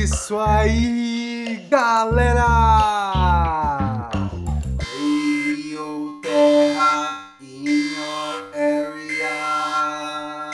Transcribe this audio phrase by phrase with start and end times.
[0.00, 2.46] isso aí, galera!
[5.20, 10.50] Radio Terra in your area.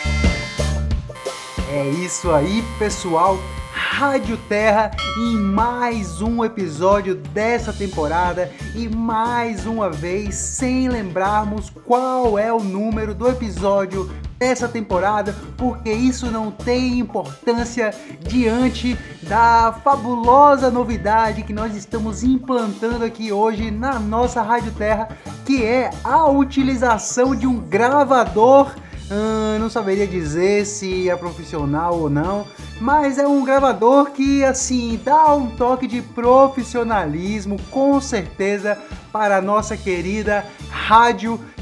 [1.70, 3.38] É isso aí, pessoal.
[3.72, 12.38] Rádio Terra em mais um episódio dessa temporada e mais uma vez sem lembrarmos qual
[12.38, 20.70] é o número do episódio dessa temporada, porque isso não tem importância diante da fabulosa
[20.70, 25.08] novidade que nós estamos implantando aqui hoje na nossa Rádio Terra,
[25.44, 28.74] que é a utilização de um gravador.
[29.10, 32.46] Hum, não saberia dizer se é profissional ou não,
[32.78, 38.78] mas é um gravador que assim dá um toque de profissionalismo, com certeza,
[39.10, 41.57] para a nossa querida Rádio Terra.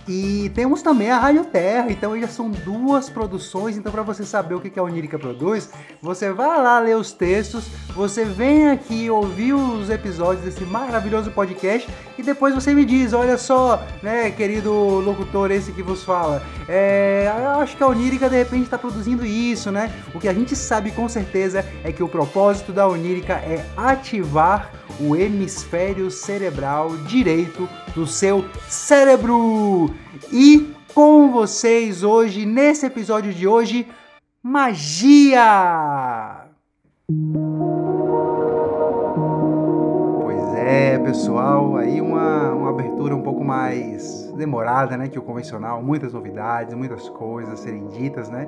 [0.08, 3.76] e temos também a Rádio Terra, então já são duas produções.
[3.76, 5.70] Então, para você saber o que a Onírica produz,
[6.02, 11.90] você vai lá ler os textos, você vem aqui ouvir os episódios desse maravilhoso podcast
[12.18, 17.32] e depois você me diz: olha só, né, querido locutor, esse que vos fala, é,
[17.38, 19.92] eu acho que a Onírica de repente está produzindo isso, né?
[20.14, 24.72] O que a gente sabe com certeza é que o propósito da Onírica é ativar
[25.00, 29.94] o hemisfério cerebral direito do seu cérebro.
[30.32, 33.88] E com vocês hoje, nesse episódio de hoje,
[34.42, 36.46] magia!
[40.22, 45.82] Pois é, pessoal, aí uma, uma abertura um pouco mais demorada, né, que o convencional,
[45.82, 48.48] muitas novidades, muitas coisas serem ditas, né?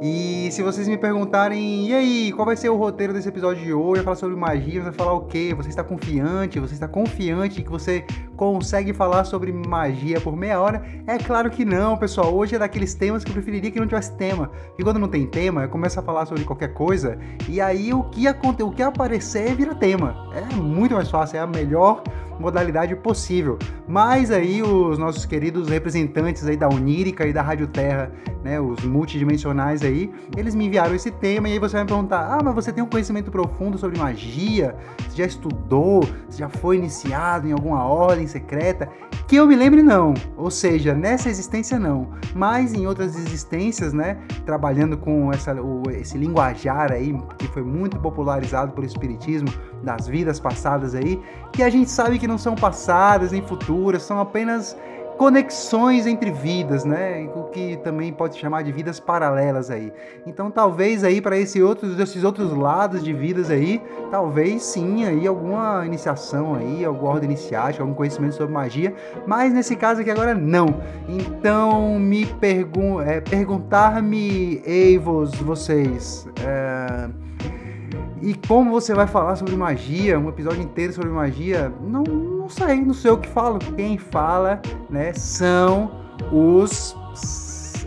[0.00, 3.72] E se vocês me perguntarem, e aí, qual vai ser o roteiro desse episódio de
[3.72, 3.96] hoje?
[3.96, 5.52] Vai falar sobre magia, vai falar o quê?
[5.56, 6.60] Você está confiante?
[6.60, 8.04] Você está confiante que você
[8.36, 10.84] consegue falar sobre magia por meia hora?
[11.04, 12.32] É claro que não, pessoal.
[12.32, 14.52] Hoje é daqueles temas que eu preferiria que não tivesse tema.
[14.78, 17.18] E quando não tem tema, eu começo a falar sobre qualquer coisa,
[17.48, 18.24] e aí o que,
[18.62, 20.30] o que aparecer vira tema.
[20.32, 22.04] É muito mais fácil, é a melhor
[22.38, 23.58] modalidade possível.
[23.88, 28.12] Mas aí os nossos queridos representantes aí da Unírica e da Rádio Terra,
[28.44, 32.20] né, os multidimensionais aí, eles me enviaram esse tema e aí você vai me perguntar:
[32.20, 34.76] "Ah, mas você tem um conhecimento profundo sobre magia?
[35.08, 36.02] Você já estudou?
[36.28, 38.88] Você já foi iniciado em alguma ordem secreta?"
[39.26, 40.14] Que eu me lembre não.
[40.36, 44.16] Ou seja, nessa existência não, mas em outras existências, né,
[44.46, 45.54] trabalhando com essa
[45.90, 49.48] esse linguajar aí que foi muito popularizado pelo espiritismo
[49.82, 51.20] das vidas passadas aí,
[51.52, 54.76] que a gente sabe que não são passadas nem futuras, são apenas
[55.18, 57.28] conexões entre vidas, né?
[57.34, 59.92] O que também pode chamar de vidas paralelas aí.
[60.24, 61.58] Então, talvez aí para esse
[62.00, 67.82] esses outros lados de vidas aí, talvez sim aí alguma iniciação aí, alguma ordem iniciática,
[67.82, 68.94] algum conhecimento sobre magia,
[69.26, 70.66] mas nesse caso aqui agora não.
[71.08, 77.27] Então, me pergun é, perguntar-me, ei, vocês, é
[78.22, 82.80] e como você vai falar sobre magia, um episódio inteiro sobre magia, não, não sei,
[82.80, 83.58] não sei o que falo.
[83.76, 84.60] Quem fala,
[84.90, 85.90] né, são
[86.32, 86.96] os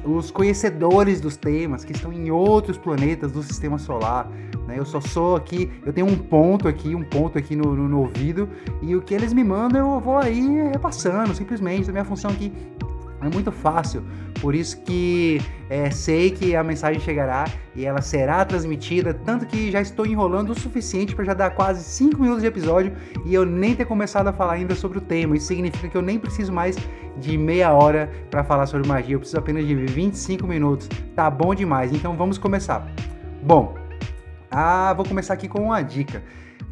[0.04, 4.28] os conhecedores dos temas que estão em outros planetas do sistema solar.
[4.68, 4.76] Né?
[4.78, 8.00] Eu só sou aqui, eu tenho um ponto aqui, um ponto aqui no, no, no
[8.00, 8.50] ouvido,
[8.82, 11.90] e o que eles me mandam eu vou aí repassando, simplesmente.
[11.90, 12.52] A minha função aqui
[13.22, 14.04] é muito fácil,
[14.42, 15.40] por isso que
[15.70, 17.46] é, sei que a mensagem chegará
[17.76, 21.84] e ela será transmitida, tanto que já estou enrolando o suficiente para já dar quase
[21.84, 22.94] 5 minutos de episódio
[23.26, 25.38] e eu nem ter começado a falar ainda sobre o tema.
[25.38, 26.76] Isso significa que eu nem preciso mais
[27.18, 30.90] de meia hora para falar sobre magia, eu preciso apenas de 25 minutos.
[31.16, 32.88] Tá bom demais, então vamos começar.
[33.44, 33.76] Bom,
[34.50, 36.24] ah, vou começar aqui com uma dica.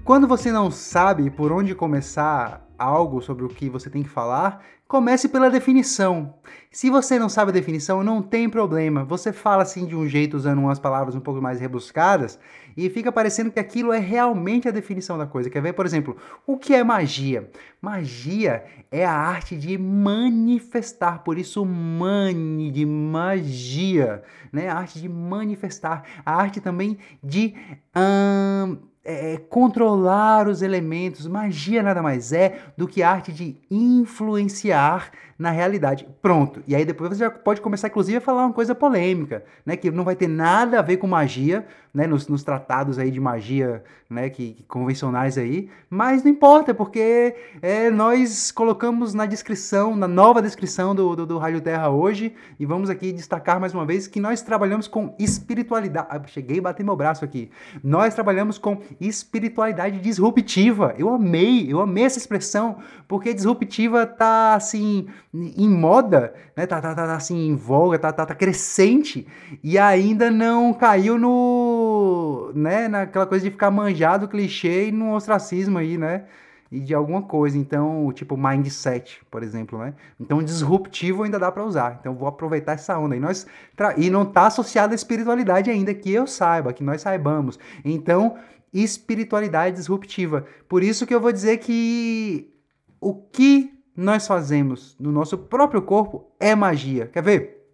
[0.04, 4.64] Quando você não sabe por onde começar algo sobre o que você tem que falar,
[4.88, 6.34] comece pela definição.
[6.72, 9.04] Se você não sabe a definição, não tem problema.
[9.04, 12.40] Você fala assim de um jeito, usando umas palavras um pouco mais rebuscadas,
[12.76, 15.50] e fica parecendo que aquilo é realmente a definição da coisa.
[15.50, 16.18] Quer ver, por exemplo,
[16.48, 17.52] o que é magia?
[17.82, 24.70] Magia é a arte de manifestar, por isso mani de magia, né?
[24.70, 27.54] A arte de manifestar, a arte também de
[27.96, 31.28] hum, é, controlar os elementos.
[31.28, 36.06] Magia nada mais é do que a arte de influenciar na realidade.
[36.22, 36.62] Pronto.
[36.68, 39.78] E aí depois você já pode começar, inclusive, a falar uma coisa polêmica, né?
[39.78, 42.06] Que não vai ter nada a ver com magia, né?
[42.06, 44.30] Nos, nos tratados aí de magia, né?
[44.30, 45.70] Que, que, convencionais aí.
[45.90, 51.38] Mas não importa, porque é, nós colocamos na descrição, na nova descrição do, do, do
[51.38, 56.08] Rádio Terra hoje, e vamos aqui destacar mais uma vez que nós trabalhamos com espiritualidade.
[56.12, 57.50] Ah, cheguei e bati meu braço aqui.
[57.82, 60.96] Nós trabalhamos com espiritualidade disruptiva.
[60.98, 62.78] Eu amei, eu amei essa expressão,
[63.08, 66.66] porque disruptiva tá assim em moda, né?
[66.66, 69.28] Tá, tá, tá assim em voga, tá, tá, tá crescente
[69.64, 75.78] e ainda não caiu no, né, naquela coisa de ficar manjado, clichê e no ostracismo
[75.78, 76.26] aí, né?
[76.72, 79.96] E de alguma coisa, então, tipo mindset, por exemplo, né?
[80.20, 81.98] Então, disruptivo ainda dá para usar.
[82.00, 83.16] Então, vou aproveitar essa onda.
[83.16, 83.96] E, nós tra...
[83.98, 87.58] e não tá associado à espiritualidade ainda, que eu saiba, que nós saibamos.
[87.84, 88.36] Então,
[88.74, 90.46] espiritualidade disruptiva.
[90.68, 92.54] Por isso que eu vou dizer que
[93.00, 97.08] o que nós fazemos no nosso próprio corpo é magia.
[97.08, 97.68] Quer ver?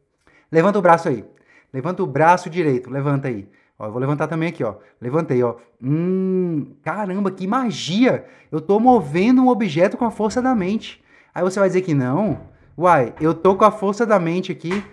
[0.52, 1.24] Levanta o braço aí.
[1.74, 2.90] Levanta o braço direito.
[2.90, 3.48] Levanta aí.
[3.78, 4.76] Ó, eu vou levantar também aqui, ó.
[5.02, 5.56] Levantei, ó.
[5.84, 8.26] Hum, caramba, que magia!
[8.52, 11.04] Eu tô movendo um objeto com a força da mente.
[11.34, 12.40] Aí você vai dizer que não?
[12.78, 14.84] Uai, eu tô com a força da mente aqui.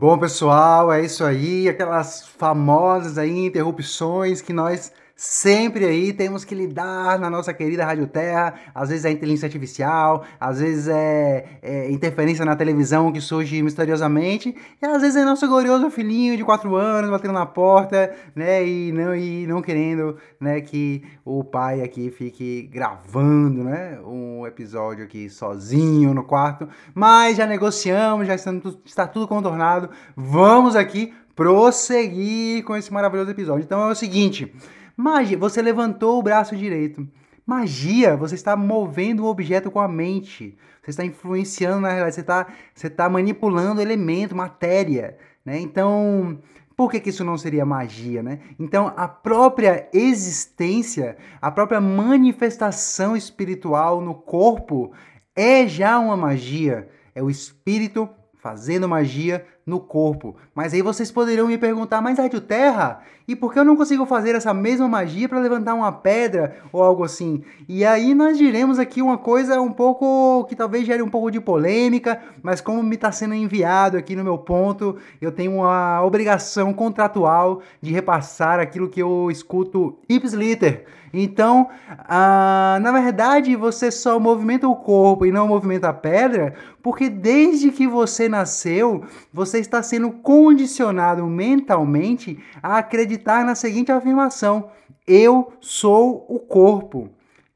[0.00, 1.68] Bom, pessoal, é isso aí.
[1.68, 8.06] Aquelas famosas aí interrupções que nós sempre aí temos que lidar na nossa querida Rádio
[8.06, 8.54] Terra.
[8.72, 14.54] Às vezes é inteligência artificial, às vezes é, é, interferência na televisão que surge misteriosamente,
[14.80, 18.92] e às vezes é nosso glorioso filhinho de 4 anos batendo na porta, né, e
[18.92, 25.28] não, e não querendo, né, que o pai aqui fique gravando, né, um episódio aqui
[25.28, 26.68] sozinho no quarto.
[26.94, 29.90] Mas já negociamos, já está, tudo contornado.
[30.16, 33.64] Vamos aqui prosseguir com esse maravilhoso episódio.
[33.64, 34.52] Então é o seguinte,
[35.00, 37.06] Magia, você levantou o braço direito.
[37.46, 40.58] Magia, você está movendo um objeto com a mente.
[40.82, 45.16] Você está influenciando na realidade, você está, você está manipulando elemento, matéria.
[45.44, 45.60] Né?
[45.60, 46.40] Então,
[46.76, 48.24] por que, que isso não seria magia?
[48.24, 48.40] Né?
[48.58, 54.90] Então, a própria existência, a própria manifestação espiritual no corpo
[55.32, 56.88] é já uma magia.
[57.14, 58.08] É o espírito
[58.48, 60.34] fazendo magia no corpo.
[60.54, 64.06] Mas aí vocês poderiam me perguntar, mas Rádio Terra, e por que eu não consigo
[64.06, 67.42] fazer essa mesma magia para levantar uma pedra ou algo assim?
[67.68, 71.38] E aí nós diremos aqui uma coisa um pouco que talvez gere um pouco de
[71.38, 76.72] polêmica, mas como me está sendo enviado aqui no meu ponto, eu tenho uma obrigação
[76.72, 80.86] contratual de repassar aquilo que eu escuto ipsiliter.
[81.12, 81.68] Então,
[82.00, 87.70] ah, na verdade, você só movimenta o corpo e não movimenta a pedra, porque desde
[87.70, 94.70] que você nasceu, você está sendo condicionado mentalmente a acreditar na seguinte afirmação:
[95.06, 97.08] eu sou o corpo,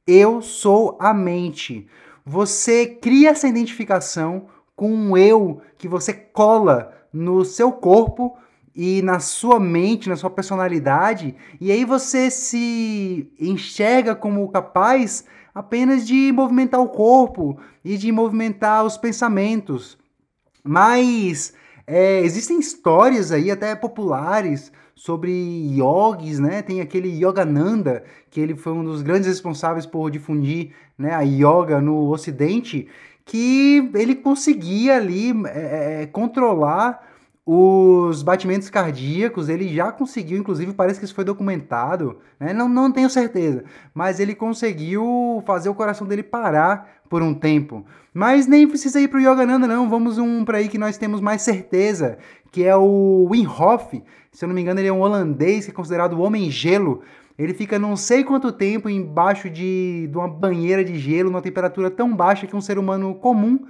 [0.07, 1.87] eu sou a mente.
[2.25, 8.37] Você cria essa identificação com um eu que você cola no seu corpo
[8.75, 15.25] e na sua mente, na sua personalidade, e aí você se enxerga como capaz
[15.55, 19.99] apenas de movimentar o corpo e de movimentar os pensamentos.
[20.65, 21.53] Mas
[21.87, 25.31] é, existem histórias aí até populares sobre
[25.77, 26.63] yogis, né?
[26.63, 31.81] Tem aquele Yogananda, que ele foi um dos grandes responsáveis por difundir né, a yoga
[31.81, 32.89] no ocidente,
[33.25, 37.12] que ele conseguia ali é, é controlar
[37.45, 42.53] os batimentos cardíacos, ele já conseguiu, inclusive parece que isso foi documentado, né?
[42.53, 47.85] não, não tenho certeza, mas ele conseguiu fazer o coração dele parar por um tempo.
[48.15, 51.21] Mas nem precisa ir para o Yogananda não, vamos um para aí que nós temos
[51.21, 52.17] mais certeza,
[52.53, 53.93] que é o Wim Hof,
[54.31, 57.03] se eu não me engano ele é um holandês que é considerado o homem gelo,
[57.37, 61.91] ele fica não sei quanto tempo embaixo de, de uma banheira de gelo, numa temperatura
[61.91, 63.67] tão baixa que um ser humano comum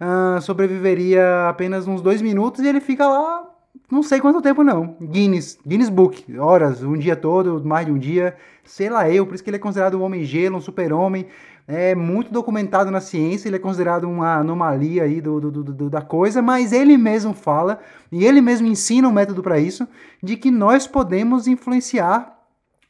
[0.00, 3.52] uh, sobreviveria apenas uns dois minutos e ele fica lá
[3.90, 4.96] não sei quanto tempo não.
[5.02, 8.34] Guinness, Guinness Book, horas, um dia todo, mais de um dia,
[8.64, 11.26] sei lá eu, por isso que ele é considerado um homem gelo, um super-homem,
[11.68, 16.00] é muito documentado na ciência, ele é considerado uma anomalia aí do, do, do, da
[16.00, 17.80] coisa, mas ele mesmo fala,
[18.10, 19.86] e ele mesmo ensina um método para isso,
[20.22, 22.38] de que nós podemos influenciar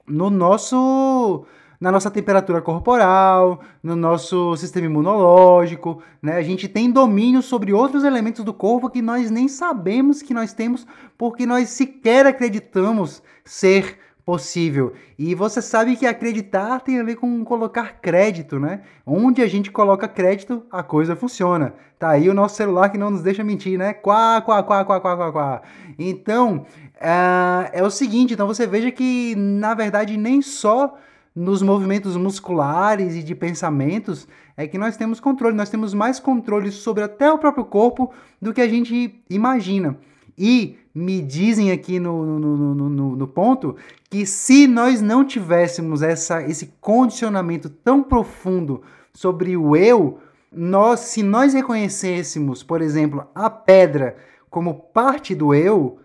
[0.06, 1.44] no nosso
[1.82, 6.36] na nossa temperatura corporal, no nosso sistema imunológico, né?
[6.36, 10.52] A gente tem domínio sobre outros elementos do corpo que nós nem sabemos que nós
[10.52, 10.86] temos,
[11.18, 14.92] porque nós sequer acreditamos ser possível.
[15.18, 18.82] E você sabe que acreditar tem a ver com colocar crédito, né?
[19.04, 21.74] Onde a gente coloca crédito, a coisa funciona.
[21.98, 23.92] Tá aí o nosso celular que não nos deixa mentir, né?
[23.92, 25.62] Quá, quá, quá, quá, quá, quá, quá.
[25.98, 26.64] Então,
[27.00, 30.96] é, é o seguinte, então você veja que, na verdade, nem só
[31.34, 36.70] nos movimentos musculares e de pensamentos é que nós temos controle, nós temos mais controle
[36.70, 39.96] sobre até o próprio corpo do que a gente imagina.
[40.36, 43.76] E me dizem aqui no, no, no, no, no ponto
[44.10, 50.18] que se nós não tivéssemos essa, esse condicionamento tão profundo sobre o eu,
[50.50, 54.16] nós, se nós reconhecêssemos, por exemplo, a pedra
[54.50, 55.98] como parte do eu,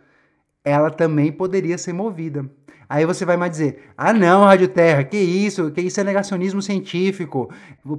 [0.63, 2.49] ela também poderia ser movida.
[2.89, 5.69] Aí você vai mais dizer: ah, não, Rádio Terra, que isso?
[5.71, 7.49] Que isso é negacionismo científico.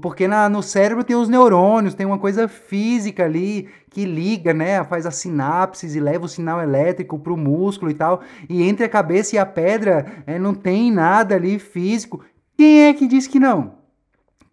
[0.01, 4.83] Porque na, no cérebro tem os neurônios, tem uma coisa física ali que liga, né?
[4.85, 8.23] Faz as sinapses e leva o sinal elétrico para o músculo e tal.
[8.49, 12.25] E entre a cabeça e a pedra é, não tem nada ali físico.
[12.57, 13.75] Quem é que diz que não?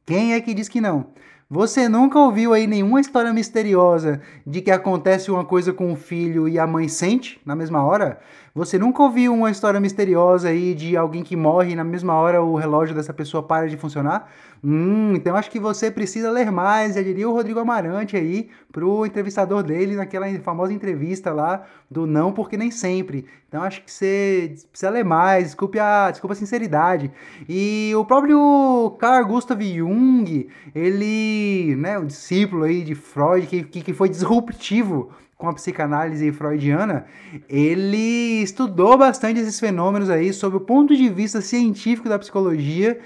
[0.06, 1.08] Quem é que diz que não?
[1.50, 6.48] Você nunca ouviu aí nenhuma história misteriosa de que acontece uma coisa com o filho
[6.48, 8.20] e a mãe sente na mesma hora?
[8.56, 12.42] Você nunca ouviu uma história misteriosa aí de alguém que morre e na mesma hora
[12.42, 14.32] o relógio dessa pessoa para de funcionar?
[14.64, 19.06] Hum, então acho que você precisa ler mais, já diria o Rodrigo Amarante aí, pro
[19.06, 23.26] entrevistador dele naquela famosa entrevista lá do não porque nem sempre.
[23.50, 27.12] Então acho que você precisa ler mais, desculpe a, desculpe a sinceridade.
[27.50, 33.94] E o próprio Carl Gustav Jung, ele, né, o discípulo aí de Freud, que, que
[33.94, 37.06] foi disruptivo com a psicanálise freudiana,
[37.50, 43.00] ele estudou bastante esses fenômenos aí sob o ponto de vista científico da psicologia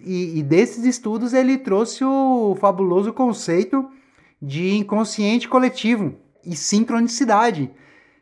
[0.00, 3.88] e, e desses estudos ele trouxe o fabuloso conceito
[4.40, 6.14] de inconsciente coletivo
[6.44, 7.70] e sincronicidade,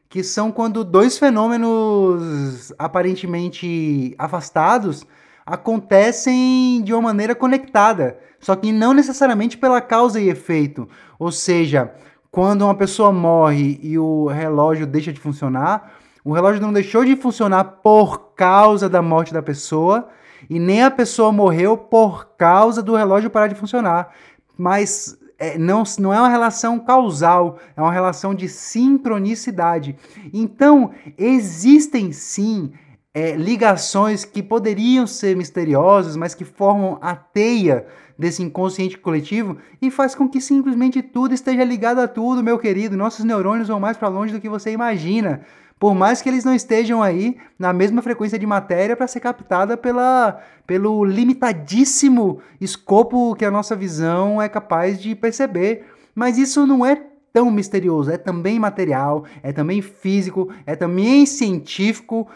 [0.09, 5.07] que são quando dois fenômenos aparentemente afastados
[5.45, 10.89] acontecem de uma maneira conectada, só que não necessariamente pela causa e efeito.
[11.19, 11.93] Ou seja,
[12.33, 15.93] quando uma pessoa morre e o relógio deixa de funcionar,
[16.25, 20.09] o relógio não deixou de funcionar por causa da morte da pessoa
[20.49, 24.15] e nem a pessoa morreu por causa do relógio parar de funcionar.
[24.57, 29.95] Mas é, não, não é uma relação causal, é uma relação de sincronicidade.
[30.33, 32.73] Então, existem sim
[33.15, 37.87] é, ligações que poderiam ser misteriosas, mas que formam a teia
[38.19, 42.97] desse inconsciente coletivo e faz com que simplesmente tudo esteja ligado a tudo, meu querido.
[42.97, 45.43] Nossos neurônios vão mais para longe do que você imagina.
[45.79, 49.77] Por mais que eles não estejam aí na mesma frequência de matéria para ser captada
[49.77, 55.85] pela, pelo limitadíssimo escopo que a nossa visão é capaz de perceber.
[56.15, 57.03] Mas isso não é
[57.33, 62.29] tão misterioso, é também material, é também físico, é também científico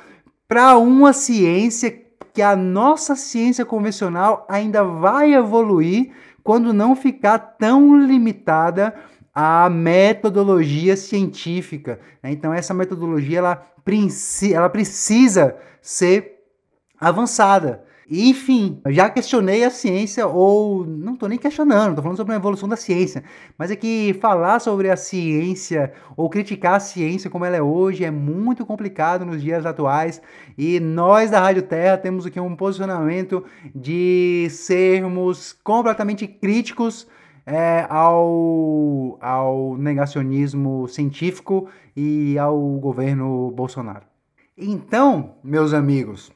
[0.49, 1.91] para uma ciência
[2.33, 6.13] que a nossa ciência convencional ainda vai evoluir
[6.45, 8.95] quando não ficar tão limitada
[9.35, 11.99] à metodologia científica.
[12.23, 12.33] Né?
[12.33, 13.67] Então essa metodologia ela,
[14.53, 16.43] ela precisa ser
[17.01, 17.86] avançada.
[18.09, 22.69] Enfim, já questionei a ciência, ou não estou nem questionando, estou falando sobre a evolução
[22.69, 23.25] da ciência,
[23.59, 28.05] mas é que falar sobre a ciência ou criticar a ciência como ela é hoje
[28.05, 30.23] é muito complicado nos dias atuais
[30.57, 33.45] e nós da Rádio Terra temos aqui um posicionamento
[33.75, 37.09] de sermos completamente críticos
[37.45, 44.07] é, ao, ao negacionismo científico e ao governo Bolsonaro.
[44.57, 46.36] Então, meus amigos,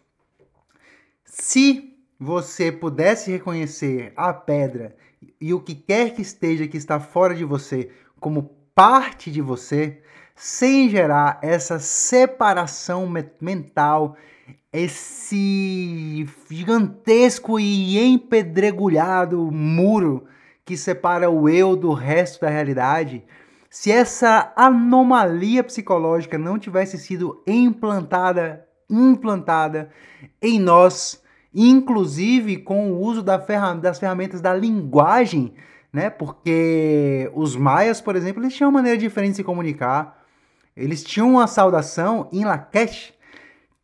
[1.31, 4.97] se você pudesse reconhecer a pedra
[5.41, 10.03] e o que quer que esteja que está fora de você como parte de você,
[10.35, 13.09] sem gerar essa separação
[13.41, 14.17] mental,
[14.73, 20.27] esse gigantesco e empedregulhado muro
[20.65, 23.25] que separa o eu do resto da realidade,
[23.71, 29.91] se essa anomalia psicológica não tivesse sido implantada implantada
[30.43, 31.23] em nós,
[31.55, 35.55] inclusive com o uso das ferramentas da linguagem,
[35.93, 36.11] né?
[36.11, 40.25] Porque os maias, por exemplo, eles tinham uma maneira diferente de se comunicar.
[40.77, 43.13] Eles tinham uma saudação em Lakesh,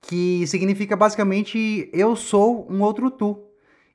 [0.00, 3.45] que significa basicamente eu sou um outro tu.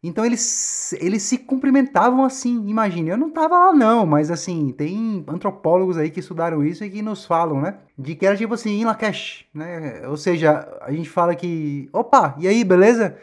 [0.04, 3.10] Então eles, eles se cumprimentavam assim, imagine.
[3.10, 7.02] Eu não tava lá não, mas assim, tem antropólogos aí que estudaram isso e que
[7.02, 7.78] nos falam, né?
[7.98, 10.08] De que era tipo assim, em Lakesh, né?
[10.08, 13.16] Ou seja, a gente fala que, opa, e aí, beleza?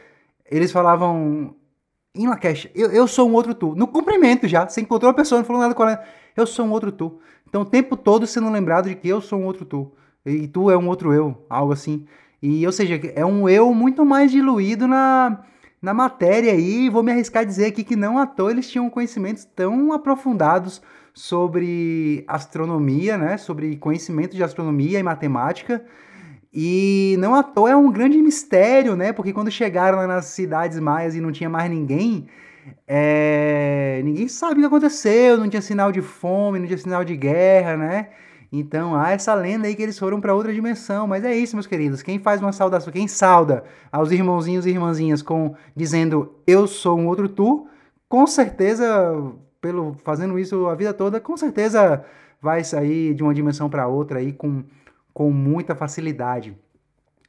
[0.51, 1.55] eles falavam
[2.15, 3.75] em Lakesh, eu, eu sou um outro tu.
[3.75, 6.03] No cumprimento já, você encontrou a pessoa, não falou nada com ela,
[6.37, 7.21] eu sou um outro tu.
[7.49, 9.93] Então o tempo todo sendo lembrado de que eu sou um outro tu.
[10.27, 12.07] E tu é um outro eu, algo assim.
[12.43, 15.43] E, ou seja, é um eu muito mais diluído na,
[15.81, 16.89] na matéria aí.
[16.89, 20.83] Vou me arriscar a dizer aqui que não à toa eles tinham conhecimentos tão aprofundados
[21.15, 23.37] sobre astronomia, né?
[23.37, 25.85] Sobre conhecimento de astronomia e matemática.
[26.53, 29.13] E não à toa é um grande mistério, né?
[29.13, 32.27] Porque quando chegaram lá nas cidades maias e não tinha mais ninguém,
[32.87, 34.01] é...
[34.05, 37.77] ninguém sabe o que aconteceu, não tinha sinal de fome, não tinha sinal de guerra,
[37.77, 38.09] né?
[38.51, 41.07] Então há essa lenda aí que eles foram para outra dimensão.
[41.07, 42.03] Mas é isso, meus queridos.
[42.03, 47.07] Quem faz uma saudação, quem sauda aos irmãozinhos e irmãzinhas com dizendo eu sou um
[47.07, 47.67] outro tu,
[48.09, 48.87] com certeza,
[49.61, 52.05] pelo fazendo isso a vida toda, com certeza
[52.41, 54.65] vai sair de uma dimensão para outra aí com,
[55.13, 56.57] com muita facilidade.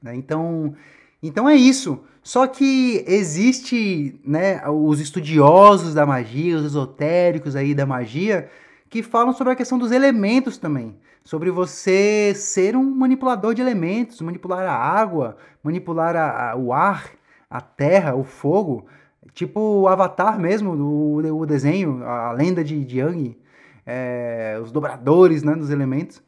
[0.01, 0.15] Né?
[0.15, 0.73] Então,
[1.21, 1.99] então é isso.
[2.21, 8.49] Só que existe, né, os estudiosos da magia, os esotéricos aí da magia,
[8.89, 10.95] que falam sobre a questão dos elementos também.
[11.23, 17.11] Sobre você ser um manipulador de elementos, manipular a água, manipular a, a, o ar,
[17.49, 18.85] a terra, o fogo.
[19.33, 23.37] Tipo o Avatar mesmo, o, o desenho, a lenda de, de Yang,
[23.85, 26.21] é, os dobradores né, dos elementos.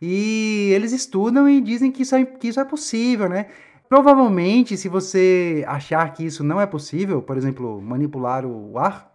[0.00, 3.46] E eles estudam e dizem que isso, é, que isso é possível, né?
[3.88, 9.13] Provavelmente, se você achar que isso não é possível, por exemplo, manipular o ar,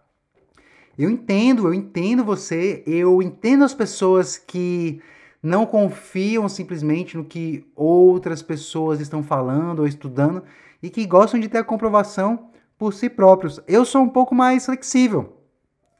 [1.04, 5.00] eu entendo, eu entendo você, eu entendo as pessoas que
[5.42, 10.42] não confiam simplesmente no que outras pessoas estão falando ou estudando
[10.82, 13.60] e que gostam de ter a comprovação por si próprios.
[13.66, 15.36] Eu sou um pouco mais flexível,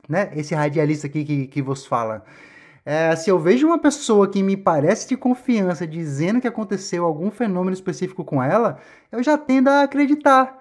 [0.09, 0.31] né?
[0.35, 2.25] Esse radialista aqui que, que vos fala.
[2.85, 7.31] É, se eu vejo uma pessoa que me parece de confiança dizendo que aconteceu algum
[7.31, 8.79] fenômeno específico com ela,
[9.13, 10.60] eu já tendo a acreditar.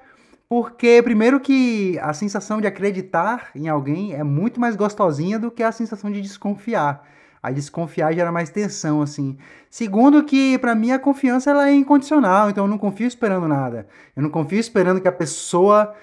[0.49, 5.61] Porque, primeiro, que a sensação de acreditar em alguém é muito mais gostosinha do que
[5.61, 7.07] a sensação de desconfiar.
[7.41, 9.37] A desconfiar gera mais tensão, assim.
[9.69, 13.87] Segundo, que para mim a confiança ela é incondicional, então eu não confio esperando nada.
[14.15, 15.93] Eu não confio esperando que a pessoa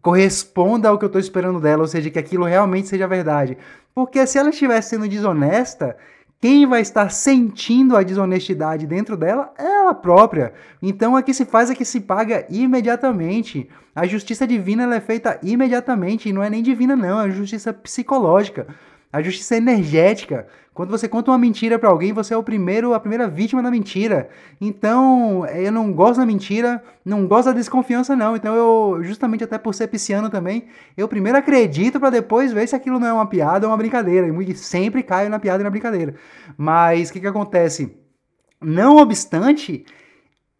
[0.00, 3.58] corresponda ao que eu estou esperando dela, ou seja, que aquilo realmente seja verdade.
[3.94, 5.94] Porque se ela estiver sendo desonesta,
[6.40, 10.54] quem vai estar sentindo a desonestidade dentro dela é ela própria.
[10.80, 13.68] Então, o que se faz é que se paga imediatamente.
[13.94, 18.66] A justiça divina é feita imediatamente, e não é nem divina, não, é justiça psicológica.
[19.12, 20.46] A justiça energética.
[20.72, 23.70] Quando você conta uma mentira para alguém, você é o primeiro, a primeira vítima da
[23.70, 24.30] mentira.
[24.60, 28.36] Então, eu não gosto da mentira, não gosto da desconfiança, não.
[28.36, 32.76] Então, eu, justamente até por ser pisciano também, eu primeiro acredito para depois ver se
[32.76, 34.28] aquilo não é uma piada ou uma brincadeira.
[34.28, 36.14] E sempre caio na piada e na brincadeira.
[36.56, 37.96] Mas o que, que acontece?
[38.60, 39.84] Não obstante,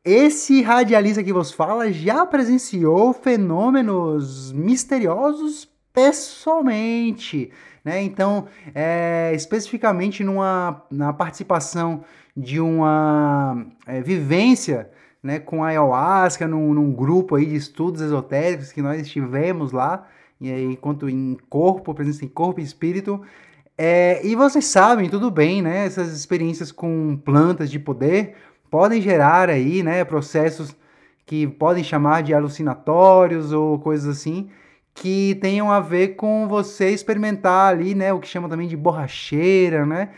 [0.04, 7.50] esse radialista que vos fala já presenciou fenômenos misteriosos pessoalmente.
[7.84, 8.02] Né?
[8.02, 12.04] Então, é, especificamente numa, na participação
[12.36, 14.90] de uma é, vivência
[15.22, 20.06] né, com a ayahuasca, num, num, grupo aí de estudos esotéricos que nós estivemos lá,
[20.40, 23.20] e aí, enquanto em corpo, presença em corpo e espírito.
[23.76, 25.84] É, e vocês sabem, tudo bem, né?
[25.84, 28.36] Essas experiências com plantas de poder
[28.70, 30.74] podem gerar aí, né, processos
[31.26, 34.50] que podem chamar de alucinatórios ou coisas assim,
[35.00, 39.86] que tenham a ver com você experimentar ali, né, o que chama também de borracheira,
[39.86, 40.10] né?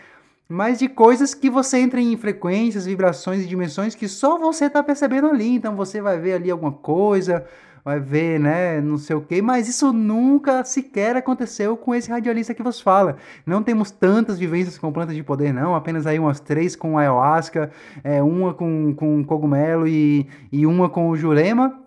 [0.48, 4.82] Mas de coisas que você entra em frequências, vibrações e dimensões que só você está
[4.82, 5.54] percebendo ali.
[5.54, 7.46] Então você vai ver ali alguma coisa,
[7.84, 12.52] vai ver, né, não sei o quê, mas isso nunca sequer aconteceu com esse radialista
[12.52, 13.16] que vos fala.
[13.46, 17.70] Não temos tantas vivências com plantas de poder, não, apenas aí umas três com ayahuasca,
[18.02, 21.81] é, uma com, com cogumelo e, e uma com o jurema,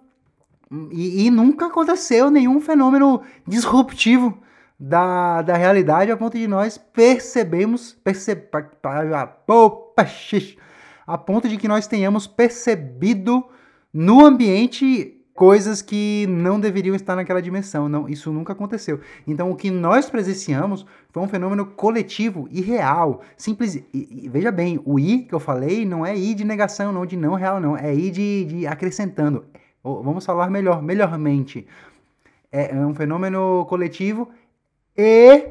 [0.91, 4.38] e, e, nunca aconteceu nenhum fenômeno disruptivo
[4.80, 8.49] da, da realidade a ponto de nós percebemos, perceb,
[11.08, 13.45] a ponto de que nós tenhamos percebido
[13.93, 17.89] no ambiente coisas que não deveriam estar naquela dimensão.
[17.89, 19.01] Não, isso nunca aconteceu.
[19.28, 23.21] Então, o que nós presenciamos foi um fenômeno coletivo e real.
[23.38, 23.75] Simples.
[23.75, 27.06] E, e, veja bem, o I que eu falei não é I de negação, não
[27.06, 27.78] de não real, não.
[27.78, 29.45] É I de, de acrescentando
[29.85, 31.67] ou vamos falar melhor, melhormente,
[32.51, 34.29] é, é um fenômeno coletivo
[34.97, 35.47] e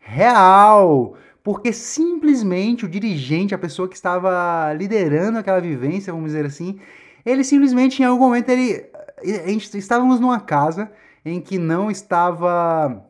[0.00, 1.14] real.
[1.44, 6.80] Porque simplesmente o dirigente, a pessoa que estava liderando aquela vivência, vamos dizer assim,
[7.24, 8.84] ele simplesmente em algum momento ele,
[9.22, 10.90] a gente, estávamos numa casa
[11.24, 13.04] em que não estava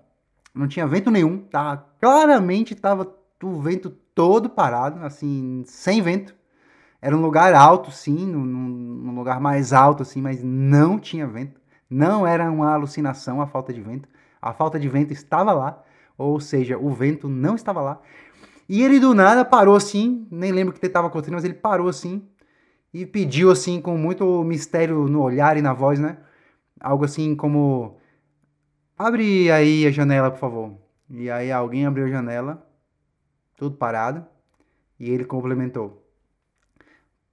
[0.54, 1.82] não tinha vento nenhum, tá?
[1.98, 3.10] Claramente estava
[3.42, 6.34] o vento todo parado, assim, sem vento.
[7.00, 11.60] Era um lugar alto, sim, num, num lugar mais alto, assim, mas não tinha vento.
[11.88, 14.08] Não era uma alucinação a falta de vento.
[14.42, 15.82] A falta de vento estava lá,
[16.16, 18.00] ou seja, o vento não estava lá.
[18.68, 21.88] E ele do nada parou assim, nem lembro o que estava acontecendo, mas ele parou
[21.88, 22.28] assim
[22.92, 26.18] e pediu assim com muito mistério no olhar e na voz, né?
[26.80, 27.98] Algo assim como
[28.96, 30.78] abre aí a janela, por favor.
[31.10, 32.66] E aí alguém abriu a janela,
[33.56, 34.24] tudo parado,
[35.00, 36.06] e ele complementou: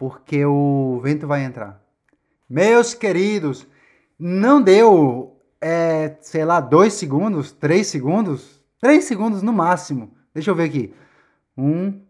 [0.07, 1.81] Porque o vento vai entrar.
[2.47, 3.65] Meus queridos,
[4.19, 10.11] não deu, é, sei lá, dois segundos, três segundos, três segundos no máximo.
[10.31, 10.93] Deixa eu ver aqui.
[11.57, 12.01] Um,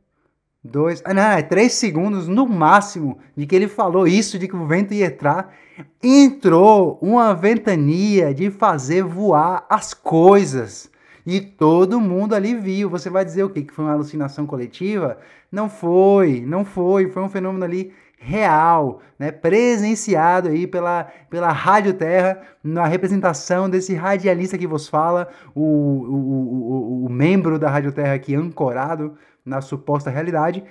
[0.62, 4.58] dois, ah, não, é três segundos no máximo de que ele falou isso, de que
[4.58, 5.56] o vento ia entrar.
[6.04, 10.92] Entrou uma ventania de fazer voar as coisas.
[11.26, 12.90] E todo mundo ali viu.
[12.90, 13.64] Você vai dizer o quê?
[13.64, 15.18] Que foi uma alucinação coletiva?
[15.52, 17.10] Não foi, não foi.
[17.10, 23.94] Foi um fenômeno ali real, né, presenciado aí pela, pela Rádio Terra, na representação desse
[23.94, 29.62] radialista que vos fala, o, o, o, o membro da Rádio Terra aqui ancorado na
[29.62, 30.64] suposta realidade.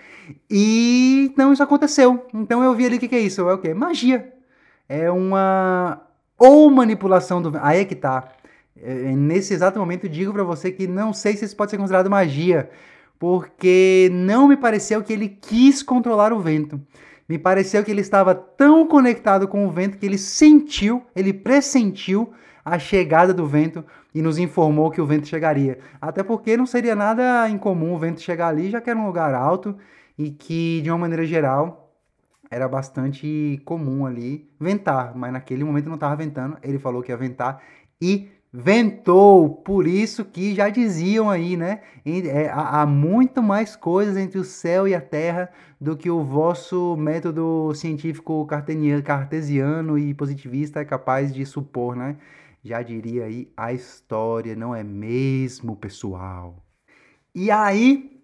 [0.51, 2.27] E não, isso aconteceu.
[2.35, 3.49] Então eu vi ali o que, que é isso?
[3.49, 3.73] É o quê?
[3.73, 4.33] Magia.
[4.89, 6.03] É uma.
[6.37, 7.53] Ou manipulação do.
[7.63, 8.29] Aí é que tá.
[8.77, 12.11] É, nesse exato momento digo para você que não sei se isso pode ser considerado
[12.11, 12.71] magia,
[13.19, 16.81] porque não me pareceu que ele quis controlar o vento.
[17.29, 22.33] Me pareceu que ele estava tão conectado com o vento que ele sentiu, ele pressentiu
[22.65, 23.85] a chegada do vento
[24.15, 25.79] e nos informou que o vento chegaria.
[26.01, 29.35] Até porque não seria nada incomum o vento chegar ali, já que era um lugar
[29.35, 29.77] alto
[30.19, 31.93] e que, de uma maneira geral,
[32.51, 36.57] era bastante comum ali ventar, mas naquele momento não estava ventando.
[36.63, 37.61] Ele falou que ia ventar
[38.01, 39.51] e ventou.
[39.51, 41.81] Por isso que já diziam aí, né?
[42.07, 46.97] É, há muito mais coisas entre o céu e a terra do que o vosso
[46.97, 48.47] método científico
[49.05, 52.17] cartesiano e positivista é capaz de supor, né?
[52.63, 56.57] Já diria aí a história, não é mesmo, pessoal?
[57.35, 58.21] E aí,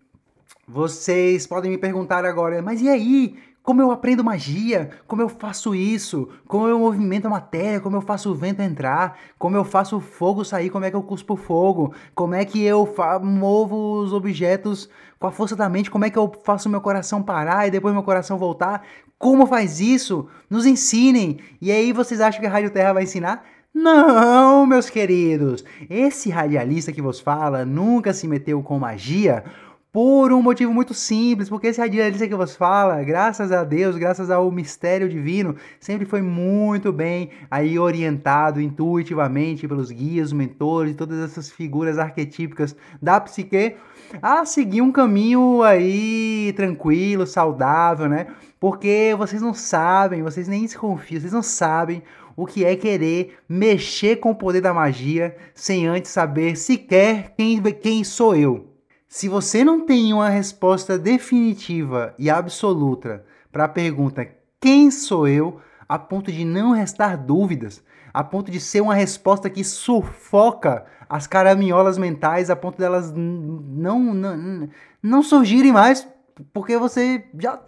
[0.66, 3.36] vocês podem me perguntar agora, mas e aí?
[3.70, 4.90] Como eu aprendo magia?
[5.06, 6.28] Como eu faço isso?
[6.48, 7.78] Como eu movimento a matéria?
[7.78, 9.16] Como eu faço o vento entrar?
[9.38, 10.70] Como eu faço o fogo sair?
[10.70, 11.94] Como é que eu cuspo fogo?
[12.12, 15.88] Como é que eu movo os objetos com a força da mente?
[15.88, 18.84] Como é que eu faço meu coração parar e depois meu coração voltar?
[19.16, 20.26] Como faz isso?
[20.50, 21.38] Nos ensinem!
[21.62, 23.44] E aí vocês acham que a Rádio Terra vai ensinar?
[23.72, 25.64] Não, meus queridos!
[25.88, 29.44] Esse radialista que vos fala nunca se meteu com magia
[29.92, 34.30] por um motivo muito simples, porque esse radialista que vos fala, graças a Deus, graças
[34.30, 41.50] ao mistério divino, sempre foi muito bem aí orientado intuitivamente pelos guias, mentores, todas essas
[41.50, 43.74] figuras arquetípicas da psique
[44.22, 48.28] a seguir um caminho aí tranquilo, saudável, né?
[48.60, 52.02] Porque vocês não sabem, vocês nem se confiam, vocês não sabem
[52.36, 57.60] o que é querer mexer com o poder da magia sem antes saber sequer quem,
[57.60, 58.69] quem sou eu.
[59.12, 64.24] Se você não tem uma resposta definitiva e absoluta para a pergunta
[64.60, 67.82] quem sou eu, a ponto de não restar dúvidas,
[68.14, 74.14] a ponto de ser uma resposta que sufoca as caraminholas mentais, a ponto delas não,
[74.14, 74.68] não,
[75.02, 76.06] não surgirem mais,
[76.52, 77.60] porque você já,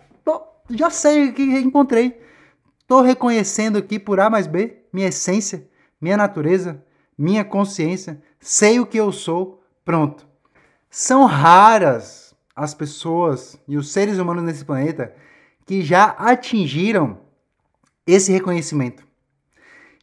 [0.70, 2.22] já sei o que encontrei.
[2.78, 5.68] Estou reconhecendo aqui por A mais B minha essência,
[6.00, 6.84] minha natureza,
[7.18, 10.30] minha consciência, sei o que eu sou, pronto.
[10.94, 15.14] São raras as pessoas e os seres humanos nesse planeta
[15.64, 17.18] que já atingiram
[18.06, 19.02] esse reconhecimento.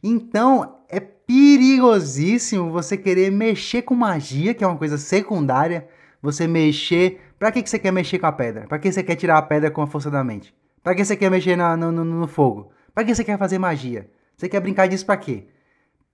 [0.02, 5.86] Então, é perigosíssimo você querer mexer com magia, que é uma coisa secundária,
[6.20, 7.20] você mexer.
[7.38, 8.66] Para que, que você quer mexer com a pedra?
[8.66, 10.52] Para que você quer tirar a pedra com a força da mente?
[10.82, 12.72] Para que você quer mexer no, no, no, fogo?
[12.92, 14.10] Para que você quer fazer magia?
[14.36, 15.46] Você quer brincar disso para quê?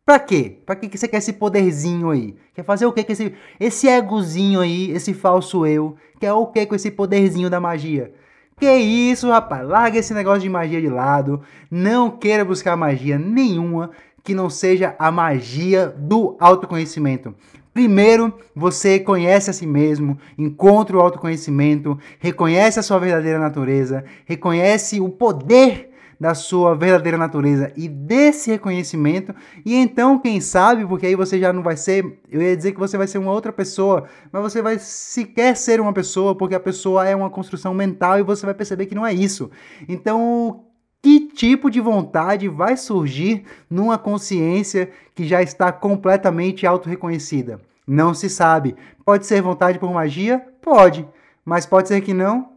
[0.06, 0.58] Pra quê?
[0.64, 2.36] Pra que você quer esse poderzinho aí?
[2.54, 5.96] Quer fazer o quê com esse, esse egozinho aí, esse falso eu?
[6.20, 8.14] Quer o quê com esse poderzinho da magia?
[8.56, 9.66] Que isso, rapaz?
[9.66, 11.42] Larga esse negócio de magia de lado.
[11.68, 13.90] Não queira buscar magia nenhuma
[14.22, 17.34] que não seja a magia do autoconhecimento.
[17.74, 25.00] Primeiro, você conhece a si mesmo, encontra o autoconhecimento, reconhece a sua verdadeira natureza, reconhece
[25.00, 25.85] o poder
[26.18, 29.34] da sua verdadeira natureza e desse reconhecimento.
[29.64, 32.78] E então, quem sabe, porque aí você já não vai ser, eu ia dizer que
[32.78, 36.60] você vai ser uma outra pessoa, mas você vai sequer ser uma pessoa, porque a
[36.60, 39.50] pessoa é uma construção mental e você vai perceber que não é isso.
[39.88, 40.64] Então,
[41.02, 47.60] que tipo de vontade vai surgir numa consciência que já está completamente autorreconhecida?
[47.86, 48.74] Não se sabe.
[49.04, 50.44] Pode ser vontade por magia?
[50.60, 51.06] Pode.
[51.44, 52.48] Mas pode ser que não?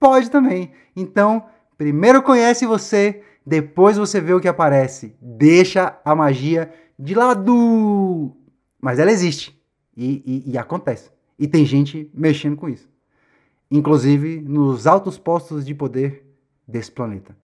[0.00, 0.72] Pode também.
[0.96, 1.44] Então,
[1.78, 5.14] Primeiro conhece você, depois você vê o que aparece.
[5.22, 8.36] Deixa a magia de lado.
[8.80, 9.56] Mas ela existe
[9.96, 11.10] e, e, e acontece.
[11.38, 12.90] E tem gente mexendo com isso.
[13.70, 16.26] Inclusive nos altos postos de poder
[16.66, 17.36] desse planeta.